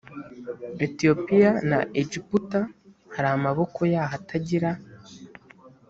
etiyopiya 0.85 1.51
na 1.69 1.79
egiputa 2.01 2.61
hari 3.15 3.27
amaboko 3.37 3.79
yaho 3.93 4.13
atagira 4.19 4.69